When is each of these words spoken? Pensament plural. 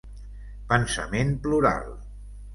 Pensament 0.71 1.37
plural. 1.45 1.95